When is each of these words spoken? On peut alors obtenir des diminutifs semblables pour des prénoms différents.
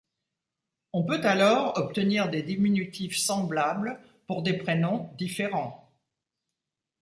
On 0.93 1.03
peut 1.05 1.23
alors 1.23 1.77
obtenir 1.77 2.27
des 2.31 2.41
diminutifs 2.41 3.19
semblables 3.19 3.99
pour 4.25 4.41
des 4.41 4.57
prénoms 4.57 5.13
différents. 5.19 5.91